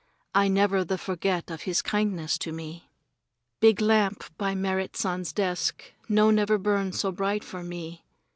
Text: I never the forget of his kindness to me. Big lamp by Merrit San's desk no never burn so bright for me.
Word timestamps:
I 0.33 0.47
never 0.47 0.83
the 0.83 0.97
forget 0.97 1.51
of 1.51 1.61
his 1.61 1.83
kindness 1.83 2.39
to 2.39 2.51
me. 2.51 2.89
Big 3.59 3.79
lamp 3.81 4.35
by 4.35 4.55
Merrit 4.55 4.97
San's 4.97 5.31
desk 5.31 5.93
no 6.09 6.31
never 6.31 6.57
burn 6.57 6.91
so 6.91 7.11
bright 7.11 7.43
for 7.43 7.61
me. 7.63 8.03